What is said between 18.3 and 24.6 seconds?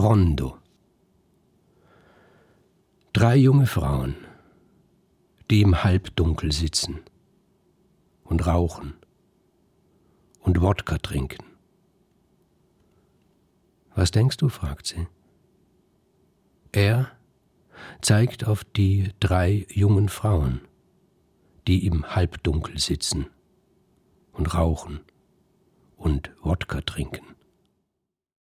auf die drei jungen Frauen, die im Halbdunkel sitzen und